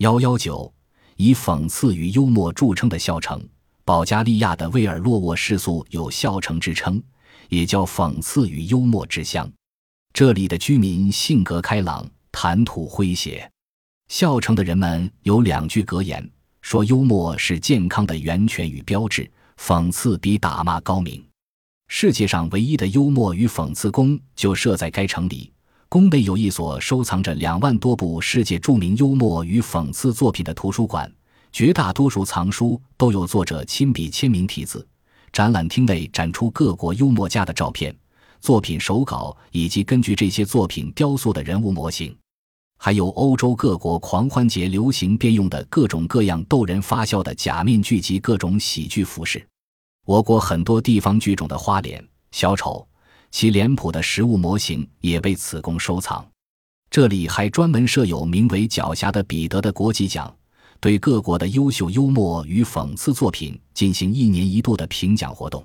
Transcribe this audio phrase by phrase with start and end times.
[0.00, 0.72] 幺幺九，
[1.16, 3.38] 以讽刺与幽默著称的笑城，
[3.84, 7.02] 保加利亚的威尔洛沃市素有笑城之称，
[7.50, 9.46] 也叫讽刺与幽默之乡。
[10.14, 13.46] 这里的居民性格开朗，谈吐诙谐。
[14.08, 16.26] 笑城的人们有两句格言，
[16.62, 21.22] 说幽默是健康的源泉与标志，讽刺比打骂高明。
[21.88, 25.52] 世界上唯一的幽默与讽刺宫就设在该城里。
[25.90, 31.12] 宫内有一所收藏着两万多部世界著名幽默与讽刺作品的图书馆，
[31.50, 34.86] 绝大多数藏书都有作者亲笔签名题字。
[35.32, 37.92] 展览厅内展出各国幽默家的照片、
[38.40, 42.16] 作品手稿以及根据这些作品雕塑的人物模型，
[42.78, 49.44] 还有欧洲各国狂欢节流行便用的各种各样逗人发笑的假面具及各种喜剧服饰。
[50.06, 52.00] 我国很多地方剧种的花脸、
[52.30, 52.86] 小丑。
[53.30, 56.26] 其脸谱的实物模型也被此公收藏。
[56.90, 60.34] 这里还专门设有名为“狡黠”的彼得的国际奖，
[60.80, 65.64] 对各国的优秀幽默与讽刺作品进行一年一度的评奖活动。